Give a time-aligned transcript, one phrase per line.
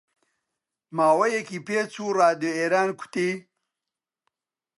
[0.97, 3.31] ماوەیەکی پێچوو ڕادیۆ ئێران گوتی: